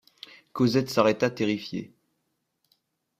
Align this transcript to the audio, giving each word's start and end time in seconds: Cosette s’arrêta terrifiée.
Cosette 0.53 0.89
s’arrêta 0.89 1.29
terrifiée. 1.29 1.93